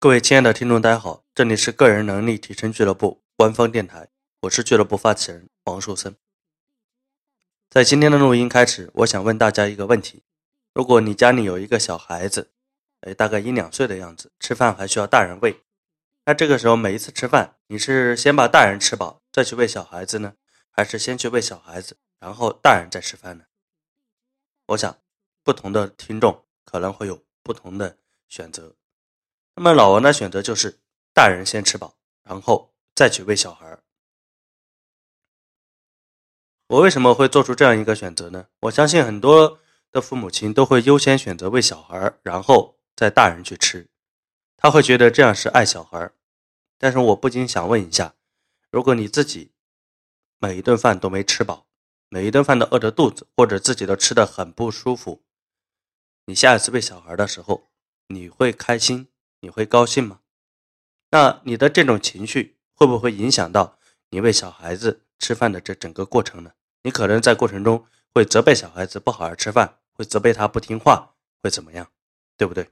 [0.00, 4.08] 各位亲爱的听众，大家好，这里是个人能力提升俱乐部官方电台，
[4.42, 6.14] 我是俱乐部发起人王树森。
[7.68, 10.22] 在今天的录音开始，我想问大家一个问题：
[10.72, 12.52] 如果你家里有一个小孩子，
[13.00, 15.64] 哎，大概一两岁的样子，吃饭还需要大人喂，
[16.26, 20.34] 那这个时候每一次吃饭，你是先把大人吃饱再去喂小孩子呢，
[20.70, 23.46] 还是先去喂小孩子，然后大人再吃饭呢？
[24.66, 24.96] 我想，
[25.42, 28.76] 不同的听众可能会有不同的选择。
[29.58, 30.78] 那么老王的选择就是
[31.12, 33.80] 大人先吃饱，然后再去喂小孩。
[36.68, 38.46] 我为什么会做出这样一个选择呢？
[38.60, 39.58] 我相信很多
[39.90, 43.88] 的父母亲都会优先选择喂小孩，然后再大人去吃。
[44.56, 46.12] 他会觉得这样是爱小孩。
[46.78, 48.14] 但是我不禁想问一下：
[48.70, 49.50] 如果你自己
[50.38, 51.66] 每一顿饭都没吃饱，
[52.08, 55.24] 每一顿饭都饿着肚子，或者自己都吃的很不舒服，
[56.26, 57.66] 你下一次喂小孩的时候，
[58.06, 59.08] 你会开心？
[59.40, 60.20] 你会高兴吗？
[61.10, 63.78] 那你的这种情绪会不会影响到
[64.10, 66.52] 你喂小孩子吃饭的这整个过程呢？
[66.82, 71.90] 你可能在过程中会责备小孩子不好好吃饭，会责备他不听话，会怎么样？
[72.36, 72.70] 对不对？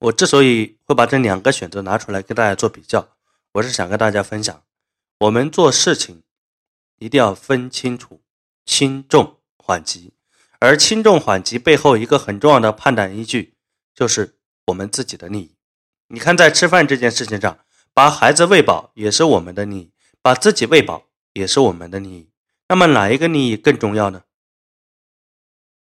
[0.00, 3.16] 我之所以会把这两个选择拿出来跟大家做比较，
[3.52, 4.64] 我是想跟大家分享，
[5.18, 6.22] 我们做事情
[6.98, 8.20] 一定要分清楚
[8.64, 10.12] 轻重缓急，
[10.58, 13.54] 而轻重缓急背后一个很重要的判断依据
[13.94, 14.39] 就是。
[14.70, 15.56] 我们自己的利益，
[16.08, 17.58] 你看，在吃饭这件事情上，
[17.92, 22.30] 把孩子喂饱也是我们的利益，把自己喂饱也是我们的利益。
[22.68, 24.22] 那么哪一个利益更重要呢？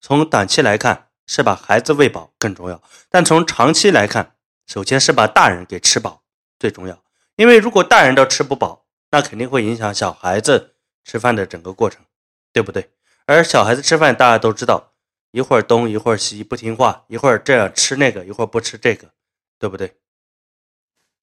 [0.01, 2.77] 从短期来看，是把孩子喂饱更重要；
[3.09, 6.23] 但从长期来看，首先是把大人给吃饱
[6.59, 7.03] 最重要。
[7.37, 12.05] 因为如果大人都吃不饱，那肯定会影响小孩子吃饭的整个过程，
[12.53, 12.91] 对不对？
[13.27, 14.94] 而小孩子吃饭，大家都知道。
[15.35, 19.11] 一会儿东一会儿西不听话，一会儿这样吃那个，一会儿不吃这个，
[19.59, 19.97] 对不对？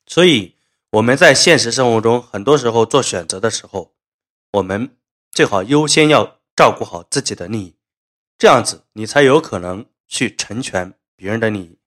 [0.05, 0.57] 所以
[0.89, 3.93] 我们在现实生活中，很多时候做选择的时候，
[4.51, 4.97] 我们
[5.31, 7.75] 最好优先要照顾好自己的利益，
[8.37, 11.79] 这样子你才有可能去成全别人的利益。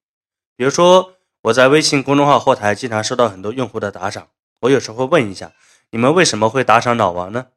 [0.56, 4.30] 比如说，我在微信公众号后台经常收到很多用户的打赏，
[4.60, 5.52] 我有时候会问一下，
[5.90, 7.48] 你们为什么会打赏老王呢？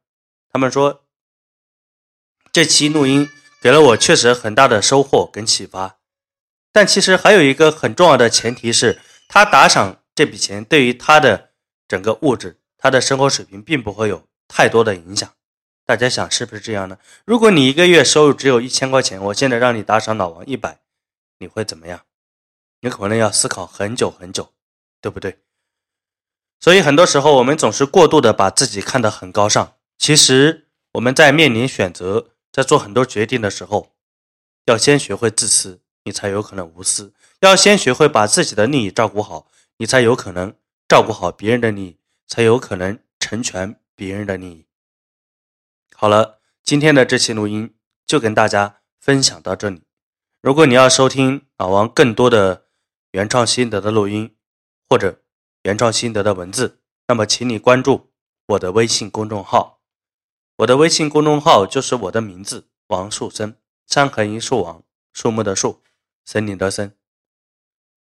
[0.52, 1.04] 他们说
[2.52, 3.30] 这期录音。
[3.60, 5.98] 给了我确实很大的收获跟启发，
[6.72, 11.50] 但其实还有一个很重要的前提是，他打赏这笔钱对于他的
[11.88, 15.28] 整个物质、他的生活水平并不会有太多的影响。
[15.84, 16.98] 大家想是不是这样呢？
[17.24, 20.78] 如果你一个月收入只有一千块钱，我现在让你打赏老王一百，
[21.38, 22.02] 你会怎么样？
[22.82, 24.52] 你可能要思考很久很久，
[25.00, 25.38] 对不对？
[26.60, 32.28] 所以很多时候我们总是过度的把自己看得很高尚，其实我们在面临选择。
[32.58, 33.92] 在做很多决定的时候，
[34.66, 40.52] 要先学会自私，你才有可能无私；要先学会把自己的利益照顾好，你才有可能
[40.88, 44.66] 照顾好别人的利益，才有可能成全别人的利益。
[45.94, 49.84] 好了，今天的这期录音就跟大家分享到这里。
[50.42, 52.64] 如果你要收听老王更多的
[53.12, 54.34] 原创心得的录音，
[54.88, 55.22] 或者
[55.62, 58.10] 原创心得的文字，那么请你关注
[58.46, 59.77] 我的微信公众号。
[60.58, 64.82] 我的微信公众号就是我的名字王树森，山横一树王，
[65.12, 65.82] 树木的树，
[66.24, 66.96] 森林的森。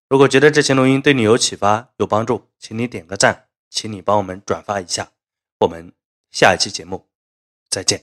[0.08, 5.12] 如果觉得这期录音对你有启发、有帮助，请你点个赞，请你帮我们转发一下。
[5.60, 5.92] 我们
[6.32, 7.10] 下一期节目
[7.70, 7.94] 再见。